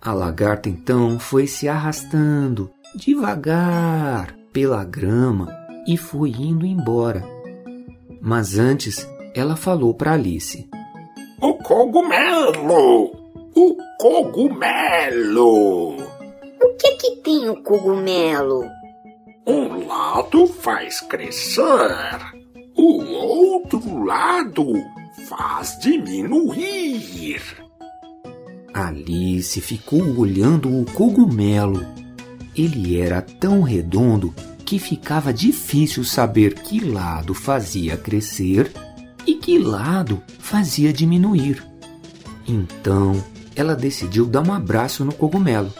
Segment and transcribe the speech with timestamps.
[0.00, 5.48] A lagarta então foi se arrastando devagar pela grama
[5.86, 7.22] e foi indo embora.
[8.22, 10.68] Mas antes ela falou para Alice:
[11.42, 13.12] O cogumelo!
[13.54, 15.46] O cogumelo!
[16.62, 18.64] O que que tem o cogumelo?
[19.46, 22.18] Um lado faz crescer,
[22.76, 24.66] o outro lado
[25.28, 27.42] faz diminuir.
[28.74, 31.84] Alice ficou olhando o cogumelo.
[32.54, 38.70] Ele era tão redondo que ficava difícil saber que lado fazia crescer
[39.26, 41.66] e que lado fazia diminuir.
[42.46, 43.22] Então
[43.56, 45.72] ela decidiu dar um abraço no cogumelo,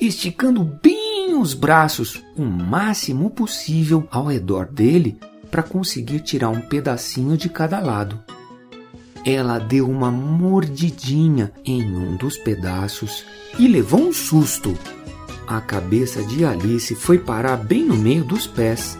[0.00, 0.93] esticando bem
[1.40, 5.18] os braços o máximo possível ao redor dele
[5.50, 8.20] para conseguir tirar um pedacinho de cada lado.
[9.24, 13.24] Ela deu uma mordidinha em um dos pedaços
[13.58, 14.76] e levou um susto.
[15.46, 18.98] A cabeça de Alice foi parar bem no meio dos pés.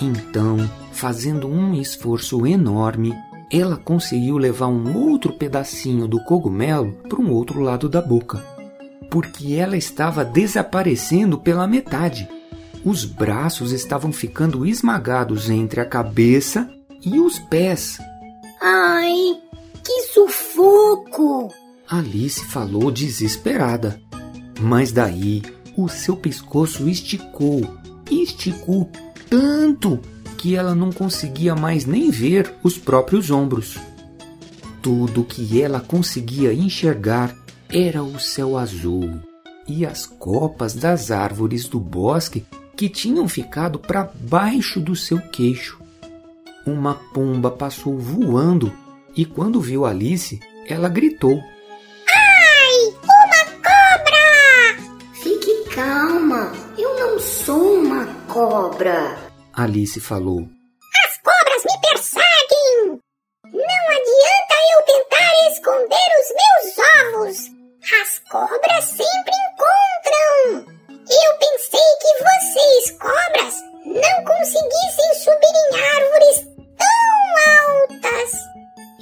[0.00, 0.58] Então,
[0.92, 3.14] fazendo um esforço enorme,
[3.50, 8.44] ela conseguiu levar um outro pedacinho do cogumelo para um outro lado da boca,
[9.10, 12.28] porque ela estava desaparecendo pela metade.
[12.84, 16.70] Os braços estavam ficando esmagados entre a cabeça
[17.04, 17.98] e os pés.
[18.60, 19.36] Ai,
[19.84, 21.52] que sufoco!
[21.88, 24.00] Alice falou desesperada.
[24.60, 25.42] Mas daí
[25.76, 27.62] o seu pescoço esticou,
[28.10, 28.90] esticou
[29.30, 30.00] tanto
[30.36, 33.76] que ela não conseguia mais nem ver os próprios ombros.
[34.82, 37.34] Tudo que ela conseguia enxergar
[37.70, 39.20] era o céu azul
[39.66, 45.78] e as copas das árvores do bosque que tinham ficado para baixo do seu queixo.
[46.66, 48.72] Uma pomba passou voando
[49.14, 51.42] e, quando viu Alice, ela gritou:
[52.14, 54.92] Ai, uma cobra!
[55.12, 59.18] Fique calma, eu não sou uma cobra.
[59.52, 60.48] Alice falou:
[61.04, 63.00] As cobras me perseguem!
[63.44, 66.78] Não adianta eu tentar esconder os meus
[67.16, 67.57] ovos.
[67.90, 70.74] As cobras sempre encontram.
[70.90, 78.30] Eu pensei que vocês, cobras, não conseguissem subir em árvores tão altas.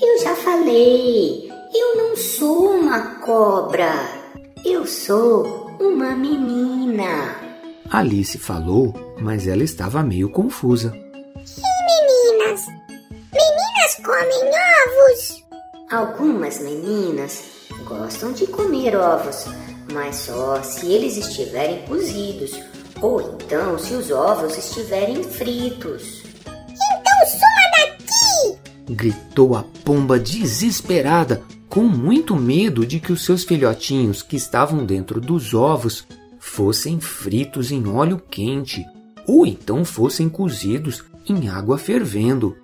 [0.00, 3.92] Eu já falei, eu não sou uma cobra.
[4.64, 7.34] Eu sou uma menina.
[7.91, 10.92] Alice falou, mas ela estava meio confusa.
[10.94, 12.66] E meninas?
[13.32, 15.44] Meninas comem ovos?
[15.91, 17.56] Algumas meninas
[17.86, 19.47] gostam de comer ovos,
[19.92, 22.50] mas só se eles estiverem cozidos
[23.00, 26.22] ou então se os ovos estiverem fritos.
[26.44, 28.92] Então suma daqui!
[28.92, 35.20] Gritou a pomba desesperada, com muito medo de que os seus filhotinhos que estavam dentro
[35.20, 36.06] dos ovos
[36.41, 38.84] fossem fritos em óleo quente
[39.26, 42.56] ou então fossem cozidos em água fervendo.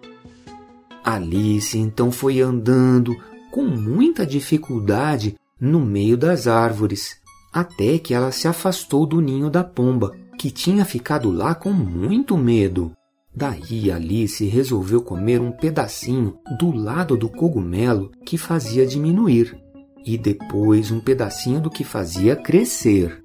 [1.05, 3.17] Alice então foi andando
[3.53, 7.19] com muita dificuldade no meio das árvores,
[7.53, 12.37] até que ela se afastou do ninho da pomba, que tinha ficado lá com muito
[12.37, 12.93] medo.
[13.35, 19.55] Daí Alice resolveu comer um pedacinho do lado do cogumelo que fazia diminuir,
[20.05, 23.23] e depois um pedacinho do que fazia crescer.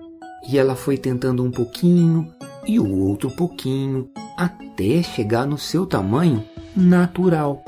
[0.49, 2.31] E ela foi tentando um pouquinho
[2.67, 6.43] e o outro pouquinho, até chegar no seu tamanho
[6.75, 7.63] natural.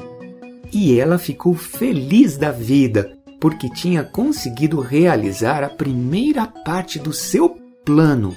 [0.72, 7.58] E ela ficou feliz da vida, porque tinha conseguido realizar a primeira parte do seu
[7.84, 8.36] plano.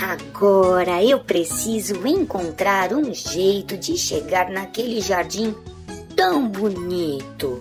[0.00, 5.54] Agora eu preciso encontrar um jeito de chegar naquele jardim
[6.16, 7.60] tão bonito.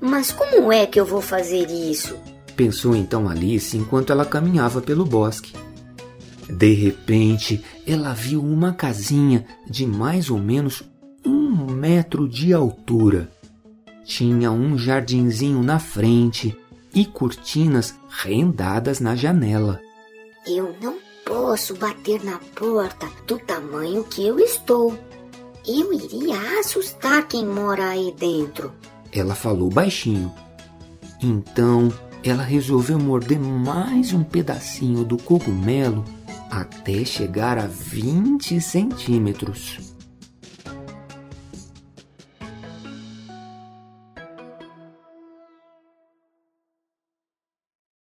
[0.00, 2.16] Mas como é que eu vou fazer isso?
[2.56, 5.52] Pensou então Alice enquanto ela caminhava pelo bosque.
[6.48, 10.82] De repente, ela viu uma casinha de mais ou menos
[11.24, 13.30] um metro de altura.
[14.08, 16.56] Tinha um jardinzinho na frente
[16.94, 19.82] e cortinas rendadas na janela.
[20.46, 20.96] Eu não
[21.26, 24.98] posso bater na porta do tamanho que eu estou.
[25.66, 28.72] Eu iria assustar quem mora aí dentro.
[29.12, 30.32] Ela falou baixinho.
[31.22, 31.92] Então
[32.24, 36.02] ela resolveu morder mais um pedacinho do cogumelo
[36.50, 39.97] até chegar a 20 centímetros.